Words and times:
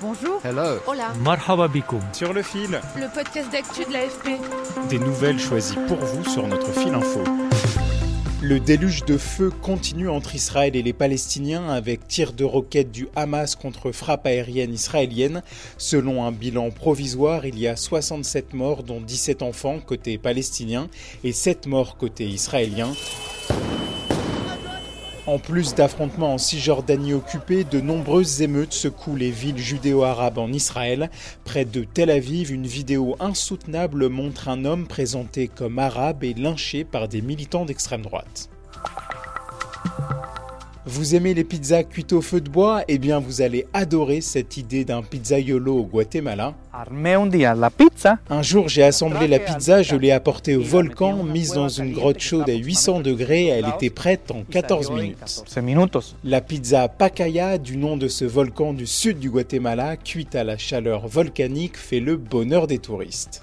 Bonjour. 0.00 0.40
Hello. 0.44 0.78
Hola. 0.86 1.12
Marhaba 1.24 1.66
bikoum. 1.68 2.00
Sur 2.12 2.32
le 2.32 2.42
fil, 2.42 2.80
Le 2.96 3.12
podcast 3.12 3.50
d'actu 3.50 3.84
de 3.84 3.92
l'AFP. 3.92 4.38
des 4.88 4.98
nouvelles 4.98 5.38
choisies 5.40 5.76
pour 5.88 5.96
vous 5.98 6.24
sur 6.30 6.46
notre 6.46 6.72
fil 6.72 6.94
info. 6.94 7.20
Le 8.40 8.60
déluge 8.60 9.04
de 9.04 9.18
feu 9.18 9.50
continue 9.50 10.08
entre 10.08 10.36
Israël 10.36 10.76
et 10.76 10.82
les 10.82 10.92
Palestiniens 10.92 11.68
avec 11.68 12.06
tirs 12.06 12.32
de 12.32 12.44
roquettes 12.44 12.92
du 12.92 13.08
Hamas 13.16 13.56
contre 13.56 13.90
frappe 13.90 14.26
aérienne 14.26 14.72
israélienne. 14.72 15.42
Selon 15.76 16.24
un 16.24 16.30
bilan 16.30 16.70
provisoire, 16.70 17.44
il 17.46 17.58
y 17.58 17.66
a 17.66 17.74
67 17.74 18.54
morts 18.54 18.84
dont 18.84 19.00
17 19.00 19.42
enfants 19.42 19.80
côté 19.84 20.18
palestinien 20.18 20.88
et 21.24 21.32
7 21.32 21.66
morts 21.66 21.96
côté 21.96 22.26
israélien. 22.26 22.88
En 25.28 25.38
plus 25.38 25.74
d'affrontements 25.74 26.32
en 26.32 26.38
Cisjordanie 26.38 27.12
occupée, 27.12 27.62
de 27.62 27.82
nombreuses 27.82 28.40
émeutes 28.40 28.72
secouent 28.72 29.14
les 29.14 29.30
villes 29.30 29.58
judéo-arabes 29.58 30.38
en 30.38 30.50
Israël. 30.50 31.10
Près 31.44 31.66
de 31.66 31.84
Tel 31.84 32.08
Aviv, 32.08 32.50
une 32.50 32.66
vidéo 32.66 33.14
insoutenable 33.20 34.08
montre 34.08 34.48
un 34.48 34.64
homme 34.64 34.86
présenté 34.86 35.46
comme 35.46 35.78
arabe 35.78 36.24
et 36.24 36.32
lynché 36.32 36.82
par 36.82 37.08
des 37.08 37.20
militants 37.20 37.66
d'extrême 37.66 38.00
droite. 38.00 38.48
Vous 40.90 41.14
aimez 41.14 41.34
les 41.34 41.44
pizzas 41.44 41.82
cuites 41.82 42.14
au 42.14 42.22
feu 42.22 42.40
de 42.40 42.48
bois? 42.48 42.82
Eh 42.88 42.96
bien, 42.96 43.18
vous 43.18 43.42
allez 43.42 43.66
adorer 43.74 44.22
cette 44.22 44.56
idée 44.56 44.86
d'un 44.86 45.02
pizzaiolo 45.02 45.80
au 45.80 45.84
Guatemala. 45.84 46.54
Armé 46.72 47.12
un 47.12 47.26
día 47.26 47.54
la 47.54 47.68
pizza. 47.68 48.16
Un 48.30 48.40
jour, 48.40 48.70
j'ai 48.70 48.82
assemblé 48.82 49.28
la 49.28 49.38
pizza, 49.38 49.82
je 49.82 49.96
l'ai 49.96 50.12
apportée 50.12 50.56
au 50.56 50.62
volcan, 50.62 51.24
mise 51.24 51.52
dans 51.52 51.68
une 51.68 51.92
grotte 51.92 52.20
chaude 52.20 52.48
à 52.48 52.54
800 52.54 53.00
degrés, 53.00 53.48
elle 53.48 53.66
était 53.68 53.90
prête 53.90 54.30
en 54.30 54.44
14 54.50 54.90
minutes. 54.92 55.18
14 55.18 55.58
minutos. 55.58 56.14
La 56.24 56.40
pizza 56.40 56.88
Pacaya, 56.88 57.58
du 57.58 57.76
nom 57.76 57.98
de 57.98 58.08
ce 58.08 58.24
volcan 58.24 58.72
du 58.72 58.86
sud 58.86 59.18
du 59.18 59.28
Guatemala, 59.28 59.98
cuite 59.98 60.34
à 60.36 60.42
la 60.42 60.56
chaleur 60.56 61.06
volcanique, 61.06 61.76
fait 61.76 62.00
le 62.00 62.16
bonheur 62.16 62.66
des 62.66 62.78
touristes. 62.78 63.42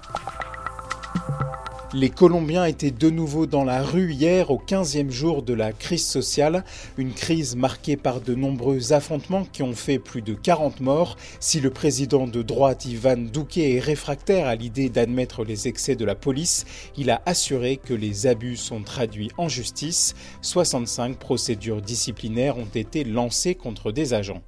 Les 1.92 2.10
Colombiens 2.10 2.64
étaient 2.64 2.90
de 2.90 3.10
nouveau 3.10 3.46
dans 3.46 3.62
la 3.62 3.82
rue 3.82 4.12
hier 4.12 4.50
au 4.50 4.58
15e 4.58 5.10
jour 5.10 5.42
de 5.42 5.54
la 5.54 5.72
crise 5.72 6.04
sociale, 6.04 6.64
une 6.98 7.12
crise 7.12 7.54
marquée 7.54 7.96
par 7.96 8.20
de 8.20 8.34
nombreux 8.34 8.92
affrontements 8.92 9.46
qui 9.52 9.62
ont 9.62 9.74
fait 9.74 10.00
plus 10.00 10.20
de 10.20 10.34
40 10.34 10.80
morts. 10.80 11.16
Si 11.38 11.60
le 11.60 11.70
président 11.70 12.26
de 12.26 12.42
droite 12.42 12.86
Ivan 12.86 13.16
Duque 13.16 13.58
est 13.58 13.78
réfractaire 13.78 14.48
à 14.48 14.56
l'idée 14.56 14.88
d'admettre 14.88 15.44
les 15.44 15.68
excès 15.68 15.94
de 15.94 16.04
la 16.04 16.16
police, 16.16 16.64
il 16.96 17.08
a 17.08 17.22
assuré 17.24 17.76
que 17.76 17.94
les 17.94 18.26
abus 18.26 18.56
sont 18.56 18.82
traduits 18.82 19.30
en 19.38 19.48
justice. 19.48 20.14
65 20.42 21.16
procédures 21.16 21.82
disciplinaires 21.82 22.58
ont 22.58 22.64
été 22.74 23.04
lancées 23.04 23.54
contre 23.54 23.92
des 23.92 24.12
agents. 24.12 24.42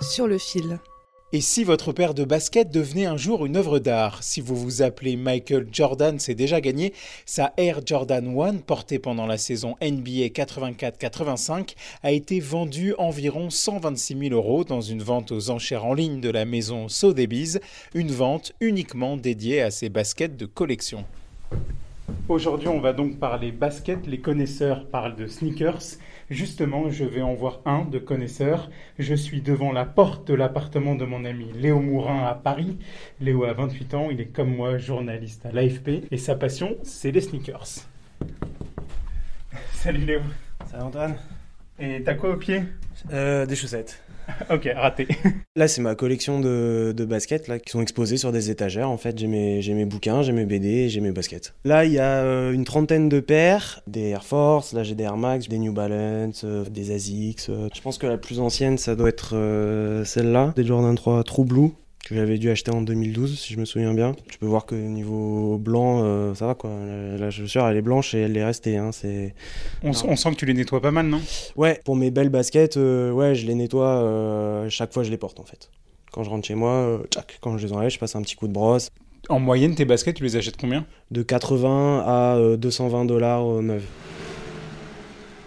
Sur 0.00 0.26
le 0.26 0.38
fil. 0.38 0.78
Et 1.34 1.40
si 1.40 1.64
votre 1.64 1.92
paire 1.92 2.12
de 2.12 2.24
baskets 2.24 2.70
devenait 2.70 3.06
un 3.06 3.16
jour 3.16 3.46
une 3.46 3.56
œuvre 3.56 3.78
d'art 3.78 4.22
Si 4.22 4.42
vous 4.42 4.54
vous 4.54 4.82
appelez 4.82 5.16
Michael 5.16 5.66
Jordan, 5.72 6.18
c'est 6.18 6.34
déjà 6.34 6.60
gagné. 6.60 6.92
Sa 7.24 7.54
Air 7.56 7.80
Jordan 7.86 8.38
1, 8.38 8.58
portée 8.58 8.98
pendant 8.98 9.24
la 9.24 9.38
saison 9.38 9.74
NBA 9.80 10.28
84-85, 10.28 11.74
a 12.02 12.12
été 12.12 12.38
vendue 12.38 12.94
environ 12.98 13.48
126 13.48 14.28
000 14.28 14.34
euros 14.34 14.64
dans 14.64 14.82
une 14.82 15.02
vente 15.02 15.32
aux 15.32 15.48
enchères 15.48 15.86
en 15.86 15.94
ligne 15.94 16.20
de 16.20 16.28
la 16.28 16.44
maison 16.44 16.90
Sotheby's, 16.90 17.60
une 17.94 18.12
vente 18.12 18.52
uniquement 18.60 19.16
dédiée 19.16 19.62
à 19.62 19.70
ces 19.70 19.88
baskets 19.88 20.36
de 20.36 20.44
collection. 20.44 21.06
Aujourd'hui, 22.28 22.68
on 22.68 22.80
va 22.80 22.92
donc 22.92 23.18
parler 23.18 23.52
basket. 23.52 24.06
Les 24.06 24.20
connaisseurs 24.20 24.84
parlent 24.84 25.16
de 25.16 25.26
sneakers. 25.26 25.96
Justement, 26.32 26.88
je 26.88 27.04
vais 27.04 27.20
en 27.20 27.34
voir 27.34 27.60
un 27.66 27.84
de 27.84 27.98
connaisseur. 27.98 28.70
Je 28.98 29.14
suis 29.14 29.42
devant 29.42 29.70
la 29.70 29.84
porte 29.84 30.26
de 30.26 30.32
l'appartement 30.32 30.94
de 30.94 31.04
mon 31.04 31.26
ami 31.26 31.52
Léo 31.54 31.78
Mourin 31.78 32.24
à 32.26 32.34
Paris. 32.34 32.78
Léo 33.20 33.44
a 33.44 33.52
28 33.52 33.92
ans, 33.92 34.08
il 34.10 34.18
est 34.18 34.32
comme 34.32 34.56
moi 34.56 34.78
journaliste 34.78 35.44
à 35.44 35.52
l'AFP 35.52 36.06
et 36.10 36.16
sa 36.16 36.34
passion, 36.34 36.74
c'est 36.84 37.10
les 37.10 37.20
sneakers. 37.20 37.84
Salut 39.74 40.06
Léo. 40.06 40.20
Salut 40.70 40.84
Antoine? 40.84 41.16
Et 41.78 42.02
t'as 42.02 42.14
quoi 42.14 42.30
au 42.30 42.36
pied? 42.38 42.62
Euh, 43.12 43.44
des 43.44 43.54
chaussettes. 43.54 44.02
Ok, 44.50 44.68
raté. 44.74 45.08
Là, 45.56 45.68
c'est 45.68 45.80
ma 45.80 45.94
collection 45.94 46.40
de, 46.40 47.04
baskets 47.08 47.48
là, 47.48 47.58
qui 47.58 47.70
sont 47.70 47.82
exposées 47.82 48.16
sur 48.16 48.32
des 48.32 48.50
étagères. 48.50 48.88
En 48.88 48.96
fait, 48.96 49.18
j'ai 49.18 49.26
mes, 49.26 49.84
bouquins, 49.84 50.22
j'ai 50.22 50.32
mes 50.32 50.44
BD, 50.44 50.88
j'ai 50.88 51.00
mes 51.00 51.12
baskets. 51.12 51.54
Là, 51.64 51.84
il 51.84 51.92
y 51.92 51.98
a 51.98 52.22
euh, 52.22 52.52
une 52.52 52.64
trentaine 52.64 53.08
de 53.08 53.20
paires, 53.20 53.80
des 53.86 54.08
Air 54.08 54.24
Force, 54.24 54.72
là 54.72 54.82
j'ai 54.82 54.94
des 54.94 55.04
Air 55.04 55.16
Max, 55.16 55.48
des 55.48 55.58
New 55.58 55.72
Balance, 55.72 56.42
euh, 56.44 56.64
des 56.64 56.92
Asics. 56.92 57.46
euh. 57.48 57.68
Je 57.74 57.80
pense 57.80 57.98
que 57.98 58.06
la 58.06 58.18
plus 58.18 58.40
ancienne, 58.40 58.78
ça 58.78 58.94
doit 58.96 59.08
être 59.08 59.30
celle-là, 60.04 60.52
des 60.56 60.64
Jordan 60.64 60.94
3 60.94 61.24
True 61.24 61.44
Blue 61.44 61.70
que 62.04 62.14
j'avais 62.16 62.36
dû 62.38 62.50
acheter 62.50 62.72
en 62.72 62.82
2012 62.82 63.38
si 63.38 63.54
je 63.54 63.60
me 63.60 63.64
souviens 63.64 63.94
bien. 63.94 64.14
Tu 64.28 64.38
peux 64.38 64.46
voir 64.46 64.66
que 64.66 64.74
niveau 64.74 65.56
blanc, 65.58 66.02
euh, 66.02 66.34
ça 66.34 66.46
va 66.46 66.54
quoi. 66.54 66.70
La, 66.70 67.16
la 67.18 67.30
chaussure 67.30 67.66
elle 67.66 67.76
est 67.76 67.82
blanche 67.82 68.14
et 68.14 68.20
elle 68.22 68.36
est 68.36 68.44
restée. 68.44 68.76
Hein. 68.76 68.90
C'est 68.92 69.34
On, 69.84 69.90
on 69.90 70.16
sent 70.16 70.30
que 70.30 70.36
tu 70.36 70.46
les 70.46 70.54
nettoies 70.54 70.80
pas 70.80 70.90
mal, 70.90 71.06
non? 71.06 71.20
Ouais, 71.56 71.80
pour 71.84 71.94
mes 71.96 72.10
belles 72.10 72.28
baskets, 72.30 72.76
euh, 72.76 73.12
ouais, 73.12 73.34
je 73.34 73.46
les 73.46 73.54
nettoie 73.54 73.86
euh, 74.02 74.68
chaque 74.68 74.92
fois 74.92 75.02
je 75.04 75.10
les 75.10 75.16
porte 75.18 75.38
en 75.40 75.44
fait. 75.44 75.70
Quand 76.10 76.24
je 76.24 76.30
rentre 76.30 76.46
chez 76.46 76.54
moi, 76.54 77.00
tchac, 77.10 77.38
quand 77.40 77.56
je 77.56 77.66
les 77.66 77.72
enlève, 77.72 77.90
je 77.90 77.98
passe 77.98 78.16
un 78.16 78.22
petit 78.22 78.34
coup 78.36 78.46
de 78.48 78.52
brosse. 78.52 78.88
En 79.28 79.38
moyenne, 79.38 79.74
tes 79.74 79.84
baskets, 79.84 80.16
tu 80.16 80.24
les 80.24 80.36
achètes 80.36 80.56
combien? 80.56 80.84
De 81.12 81.22
80 81.22 82.02
à 82.04 82.34
euh, 82.36 82.56
220 82.56 83.04
dollars 83.04 83.44
neuves. 83.62 83.86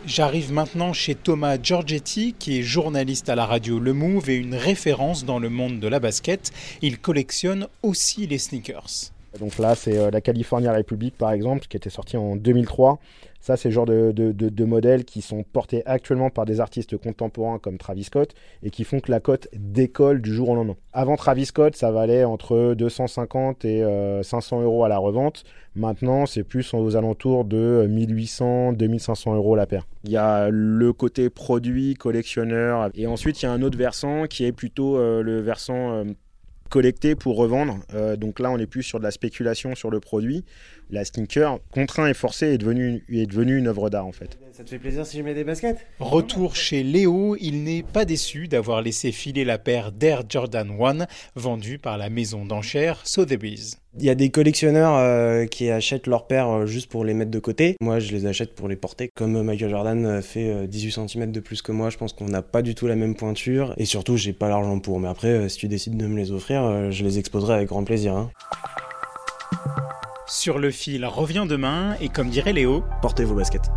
J'arrive 0.08 0.54
maintenant 0.54 0.94
chez 0.94 1.16
Thomas 1.16 1.58
Giorgetti, 1.60 2.36
qui 2.38 2.60
est 2.60 2.64
journaliste 2.64 3.28
à 3.28 3.34
la 3.34 3.48
radio 3.48 3.80
Le 3.80 3.92
Move 3.92 4.30
et 4.30 4.36
une 4.36 4.54
référence 4.54 5.26
dans 5.26 5.40
le 5.40 5.50
monde 5.50 5.80
de 5.80 5.88
la 5.88 6.00
basket. 6.00 6.52
Il 6.84 7.00
collectionne 7.00 7.68
aussi 7.82 8.28
les 8.28 8.38
sneakers. 8.38 9.15
Donc 9.40 9.57
là, 9.57 9.75
c'est 9.75 9.97
euh, 9.97 10.12
la 10.12 10.22
California 10.22 10.73
Republic, 10.73 11.18
par 11.18 11.31
exemple, 11.31 11.66
qui 11.68 11.78
était 11.78 11.90
sortie 11.90 12.18
en 12.18 12.35
2003. 12.35 13.00
Ça, 13.41 13.57
c'est 13.57 13.69
le 13.69 13.73
genre 13.75 13.85
de, 13.85 14.12
de, 14.12 14.31
de- 14.31 14.66
modèles 14.66 15.06
qui 15.06 15.22
sont 15.22 15.44
portés 15.44 15.84
actuellement 15.85 16.31
par 16.31 16.46
des 16.46 16.59
artistes 16.59 16.97
contemporains 16.97 17.59
comme 17.59 17.78
Travis 17.78 18.06
Scott 18.06 18.34
et 18.63 18.72
qui 18.72 18.84
font 18.84 19.00
que 19.00 19.12
la 19.12 19.19
cote 19.19 19.47
décolle 19.53 20.19
du 20.23 20.34
jour 20.34 20.50
au 20.50 20.56
lendemain. 20.56 20.78
Avant 20.94 21.16
Travis 21.16 21.46
Scott, 21.46 21.75
ça 21.75 21.91
valait 21.91 22.23
entre 22.23 22.73
250 22.73 23.63
et 23.66 23.84
euh, 23.84 24.23
500 24.23 24.63
euros 24.63 24.84
à 24.84 24.90
la 24.90 24.97
revente. 24.97 25.44
Maintenant, 25.75 26.25
c'est 26.25 26.44
plus 26.44 26.73
aux 26.73 26.96
alentours 26.96 27.46
de 27.46 27.85
1800, 27.88 28.73
2500 28.73 29.35
euros 29.35 29.56
la 29.56 29.67
paire. 29.67 29.85
Il 30.06 30.12
y 30.12 30.17
a 30.17 30.50
le 30.50 30.91
côté 30.94 31.29
produit, 31.29 31.94
collectionneur, 31.94 32.90
et 32.96 33.06
ensuite 33.06 33.44
il 33.44 33.46
y 33.46 33.47
a 33.47 33.52
un 33.52 33.62
autre 33.62 33.78
versant 33.78 34.25
qui 34.25 34.46
est 34.46 34.53
plutôt 34.53 34.97
euh, 34.97 35.22
le 35.22 35.40
versant 35.41 35.91
euh, 35.94 36.03
collecté 36.70 37.16
pour 37.16 37.36
revendre. 37.36 37.80
Euh, 37.94 38.16
donc 38.16 38.40
là, 38.40 38.52
on 38.52 38.58
est 38.58 38.68
plus 38.68 38.84
sur 38.84 39.00
de 39.00 39.03
la 39.03 39.12
spéculation 39.12 39.76
sur 39.76 39.90
le 39.90 40.00
produit. 40.00 40.44
La 40.90 41.03
sneaker, 41.06 41.59
contraint 41.72 42.08
et 42.08 42.14
forcé, 42.14 42.48
est 42.48 42.58
devenue 42.58 43.03
est 43.09 43.26
devenue 43.26 43.58
une 43.58 43.68
œuvre 43.68 43.90
d'art 43.90 44.06
en 44.06 44.12
fait. 44.12 44.38
Ça 44.52 44.64
te 44.64 44.70
fait 44.70 44.80
plaisir 44.80 45.06
si 45.06 45.17
je 45.17 45.23
mets 45.23 45.34
des 45.34 45.44
baskets? 45.44 45.85
Retour 46.00 46.56
chez 46.56 46.84
Léo, 46.84 47.35
il 47.40 47.64
n'est 47.64 47.84
pas 47.84 48.06
déçu 48.06 48.47
d'avoir 48.47 48.82
laissé 48.82 49.12
filer 49.12 49.46
la 49.46 49.58
paire 49.58 49.91
d'Air 49.91 50.23
Jordan 50.29 50.70
1 50.79 51.08
vendue 51.35 51.79
par 51.79 51.97
la 51.97 52.09
maison 52.09 52.46
d'enchères 52.46 53.06
Sotheby's. 53.06 53.79
Il 53.97 54.03
y 54.03 54.09
a 54.09 54.16
des 54.16 54.30
collectionneurs 54.30 54.96
euh, 54.97 55.46
qui 55.46 55.70
achètent 55.70 56.08
leurs 56.08 56.28
paires 56.28 56.50
euh, 56.50 56.66
juste 56.66 56.90
pour 56.92 57.06
les 57.06 57.14
mettre 57.14 57.32
de 57.32 57.40
côté. 57.40 57.78
Moi, 57.80 58.00
je 58.00 58.12
les 58.12 58.26
achète 58.26 58.53
pour 58.53 58.68
les 58.68 58.76
porter. 58.76 59.09
Comme 59.16 59.38
euh, 59.38 59.44
Michael 59.44 59.70
Jordan 59.70 60.22
fait 60.22 60.50
euh, 60.50 60.68
18 60.68 61.08
cm 61.08 61.32
de 61.32 61.40
plus 61.40 61.62
que 61.62 61.72
moi, 61.72 61.90
je 61.90 61.97
pense 61.97 62.12
qu'on 62.12 62.26
n'a 62.26 62.42
pas 62.42 62.62
du 62.62 62.76
tout 62.76 62.88
la 62.88 62.96
même 62.96 63.16
pointure. 63.16 63.74
Et 63.78 63.86
surtout, 63.86 64.18
j'ai 64.18 64.34
pas 64.34 64.50
l'argent 64.50 64.80
pour. 64.80 65.00
Mais 65.00 65.08
après, 65.08 65.47
si 65.47 65.59
tu 65.59 65.68
décides 65.70 65.96
de 65.96 66.08
me 66.08 66.18
les 66.18 66.32
offrir, 66.32 66.92
je 66.92 67.03
les 67.06 67.20
exposerai 67.20 67.53
avec 67.53 67.70
grand 67.70 67.86
plaisir. 67.86 68.16
hein. 68.16 68.30
Sur 70.28 70.59
le 70.59 70.72
fil 70.72 71.06
revient 71.06 71.46
demain 71.48 71.96
et 72.02 72.09
comme 72.09 72.30
dirait 72.30 72.52
Léo, 72.52 72.84
Portez 73.02 73.24
vos 73.24 73.36
baskets. 73.36 73.70